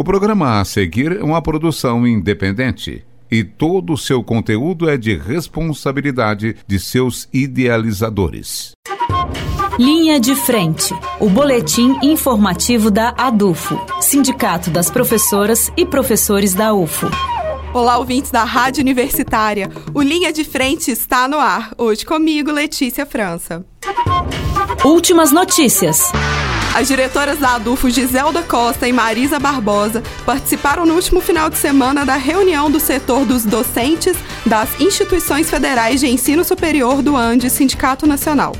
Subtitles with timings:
[0.00, 5.14] O programa a seguir é uma produção independente e todo o seu conteúdo é de
[5.14, 8.72] responsabilidade de seus idealizadores.
[9.78, 17.10] Linha de Frente, o boletim informativo da ADUFO, Sindicato das Professoras e Professores da UFO.
[17.74, 19.70] Olá, ouvintes da Rádio Universitária.
[19.92, 21.72] O Linha de Frente está no ar.
[21.76, 23.66] Hoje comigo, Letícia França.
[24.82, 26.10] Últimas notícias.
[26.72, 32.06] As diretoras da ADUFO Giselda Costa e Marisa Barbosa participaram no último final de semana
[32.06, 38.06] da reunião do setor dos docentes das instituições federais de ensino superior do ANDE Sindicato
[38.06, 38.54] Nacional.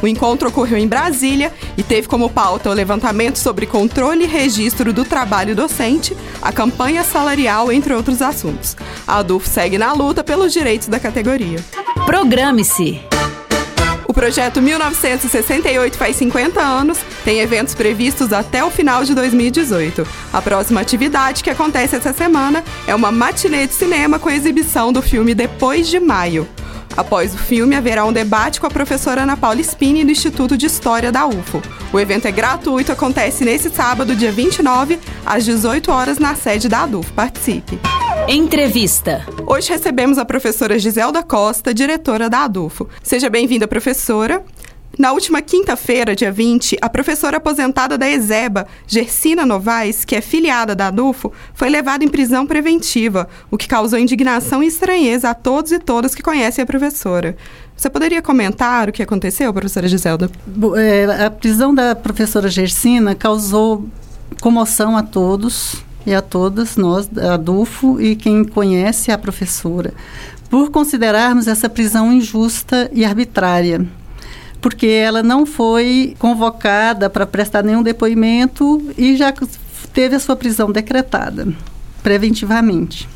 [0.00, 4.92] O encontro ocorreu em Brasília e teve como pauta o levantamento sobre controle e registro
[4.92, 8.76] do trabalho docente, a campanha salarial, entre outros assuntos.
[9.06, 11.58] A ADUF segue na luta pelos direitos da categoria.
[12.04, 13.15] Programe-se!
[14.16, 20.08] Projeto 1968 faz 50 anos, tem eventos previstos até o final de 2018.
[20.32, 25.02] A próxima atividade, que acontece essa semana, é uma matinê de cinema com exibição do
[25.02, 26.48] filme Depois de Maio.
[26.96, 30.64] Após o filme, haverá um debate com a professora Ana Paula Spini do Instituto de
[30.64, 31.60] História da UFO.
[31.92, 36.84] O evento é gratuito, acontece nesse sábado, dia 29, às 18 horas, na sede da
[36.84, 37.12] ADUFO.
[37.12, 37.78] Participe!
[38.28, 39.24] Entrevista.
[39.46, 42.88] Hoje recebemos a professora Giselda Costa, diretora da ADUFO.
[43.00, 44.42] Seja bem-vinda, professora.
[44.98, 50.74] Na última quinta-feira, dia 20, a professora aposentada da ESEBA, Gersina Novaes, que é filiada
[50.74, 55.70] da ADUFO, foi levada em prisão preventiva, o que causou indignação e estranheza a todos
[55.70, 57.36] e todas que conhecem a professora.
[57.76, 60.28] Você poderia comentar o que aconteceu, professora Giselda?
[60.76, 63.86] É, a prisão da professora Gersina causou
[64.40, 69.92] comoção a todos, e a todas nós, a DUFO e quem conhece a professora,
[70.48, 73.84] por considerarmos essa prisão injusta e arbitrária.
[74.60, 79.32] Porque ela não foi convocada para prestar nenhum depoimento e já
[79.92, 81.48] teve a sua prisão decretada
[82.02, 83.08] preventivamente.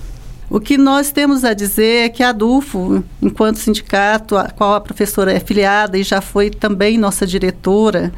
[0.50, 4.80] O que nós temos a dizer é que a DUFO, enquanto sindicato, a qual a
[4.80, 8.12] professora é filiada e já foi também nossa diretora,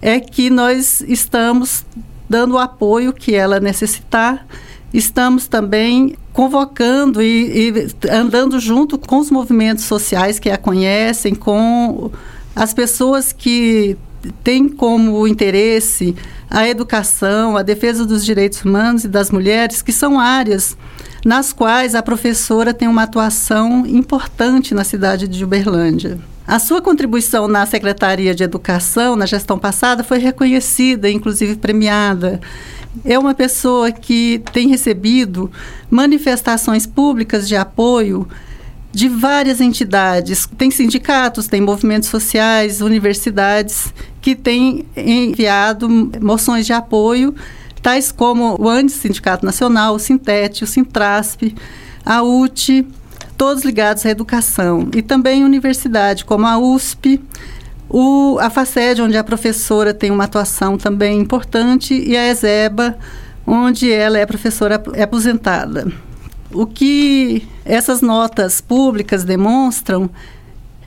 [0.00, 1.84] é que nós estamos
[2.28, 4.46] dando o apoio que ela necessitar.
[4.92, 12.10] Estamos também convocando e, e, andando junto com os movimentos sociais que a conhecem, com
[12.54, 13.96] as pessoas que
[14.42, 16.14] têm como interesse
[16.50, 20.76] a educação, a defesa dos direitos humanos e das mulheres, que são áreas
[21.24, 26.18] nas quais a professora tem uma atuação importante na cidade de Uberlândia.
[26.48, 32.40] A sua contribuição na Secretaria de Educação, na gestão passada, foi reconhecida, inclusive premiada.
[33.04, 35.50] É uma pessoa que tem recebido
[35.90, 38.26] manifestações públicas de apoio
[38.90, 40.48] de várias entidades.
[40.56, 43.92] Tem sindicatos, tem movimentos sociais, universidades
[44.22, 45.86] que têm enviado
[46.18, 47.34] moções de apoio,
[47.82, 51.54] tais como o ANDES, Sindicato Nacional, o Sintete, o Sintrasp,
[52.06, 52.86] a UTE,
[53.38, 54.88] todos ligados à educação.
[54.94, 57.22] E também universidade, como a USP,
[57.88, 62.98] o, a FACED, onde a professora tem uma atuação também importante, e a ESEBA,
[63.46, 65.90] onde ela é professora aposentada.
[66.52, 70.10] O que essas notas públicas demonstram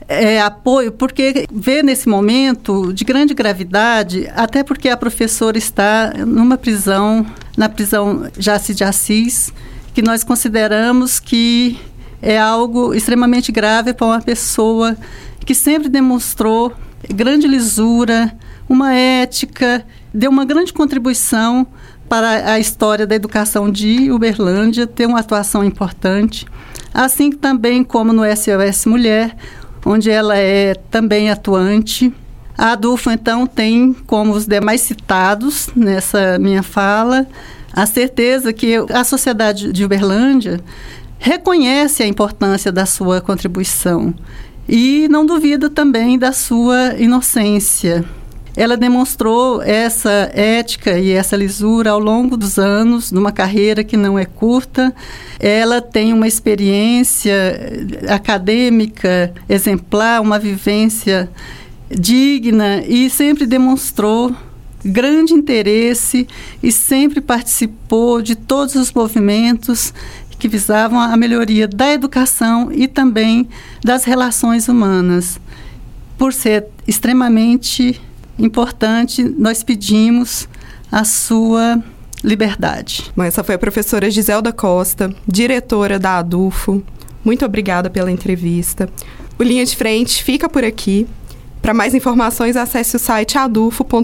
[0.08, 6.58] é apoio, porque vê nesse momento de grande gravidade, até porque a professora está numa
[6.58, 7.24] prisão,
[7.56, 9.52] na prisão Jaci de Assis,
[9.94, 11.78] que nós consideramos que
[12.22, 14.96] é algo extremamente grave para uma pessoa
[15.44, 16.72] que sempre demonstrou
[17.12, 18.32] grande lisura,
[18.68, 19.84] uma ética,
[20.14, 21.66] deu uma grande contribuição
[22.08, 26.46] para a história da educação de Uberlândia, tem uma atuação importante,
[26.94, 29.34] assim também como no SOS Mulher,
[29.84, 32.12] onde ela é também atuante.
[32.56, 37.26] A Adulfo, então, tem, como os demais citados nessa minha fala,
[37.72, 40.60] a certeza que a sociedade de Uberlândia
[41.22, 44.12] reconhece a importância da sua contribuição
[44.68, 48.04] e não duvida também da sua inocência.
[48.56, 54.18] Ela demonstrou essa ética e essa lisura ao longo dos anos, numa carreira que não
[54.18, 54.92] é curta.
[55.38, 57.32] Ela tem uma experiência
[58.08, 61.30] acadêmica exemplar, uma vivência
[61.88, 64.34] digna e sempre demonstrou
[64.84, 66.26] grande interesse
[66.62, 69.94] e sempre participou de todos os movimentos
[70.42, 73.48] que visavam a melhoria da educação e também
[73.80, 75.38] das relações humanas.
[76.18, 78.00] Por ser extremamente
[78.36, 80.48] importante, nós pedimos
[80.90, 81.80] a sua
[82.24, 83.12] liberdade.
[83.16, 86.82] Bom, essa foi a professora Giselda Costa, diretora da ADUFO.
[87.24, 88.88] Muito obrigada pela entrevista.
[89.38, 91.06] O Linha de Frente fica por aqui.
[91.60, 94.02] Para mais informações, acesse o site adufo.org.br.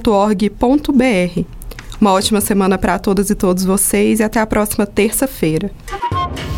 [2.01, 5.73] Uma ótima semana para todas e todos vocês e até a próxima terça-feira.